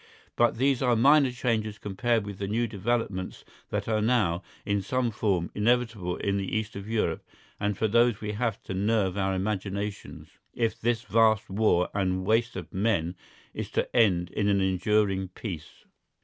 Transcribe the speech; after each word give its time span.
But 0.35 0.57
these 0.57 0.81
are 0.81 0.95
minor 0.95 1.29
changes 1.31 1.77
compared 1.77 2.25
with 2.25 2.39
the 2.39 2.47
new 2.47 2.65
developments 2.65 3.45
that 3.69 3.87
are 3.87 4.01
now, 4.01 4.41
in 4.65 4.81
some 4.81 5.11
form, 5.11 5.51
inevitable 5.53 6.15
in 6.15 6.37
the 6.37 6.57
East 6.57 6.75
of 6.75 6.89
Europe, 6.89 7.23
and 7.59 7.77
for 7.77 7.87
those 7.87 8.19
we 8.19 8.31
have 8.31 8.59
to 8.63 8.73
nerve 8.73 9.15
our 9.15 9.35
imaginations, 9.35 10.39
if 10.55 10.81
this 10.81 11.03
vast 11.03 11.51
war 11.51 11.89
and 11.93 12.25
waste 12.25 12.55
of 12.55 12.73
men 12.73 13.15
is 13.53 13.69
to 13.69 13.95
end 13.95 14.31
in 14.31 14.47
an 14.47 14.59
enduring 14.59 15.27
peace. 15.27 15.85